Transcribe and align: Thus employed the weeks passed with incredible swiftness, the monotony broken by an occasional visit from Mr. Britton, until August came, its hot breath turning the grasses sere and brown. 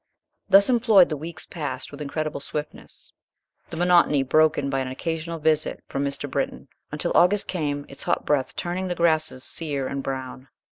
Thus 0.49 0.67
employed 0.67 1.09
the 1.09 1.15
weeks 1.15 1.45
passed 1.45 1.91
with 1.91 2.01
incredible 2.01 2.39
swiftness, 2.39 3.13
the 3.69 3.77
monotony 3.77 4.23
broken 4.23 4.67
by 4.67 4.79
an 4.79 4.87
occasional 4.87 5.37
visit 5.37 5.83
from 5.87 6.03
Mr. 6.03 6.27
Britton, 6.27 6.69
until 6.91 7.11
August 7.13 7.47
came, 7.47 7.85
its 7.87 8.01
hot 8.01 8.25
breath 8.25 8.55
turning 8.55 8.87
the 8.87 8.95
grasses 8.95 9.43
sere 9.43 9.85
and 9.85 10.01
brown. 10.01 10.47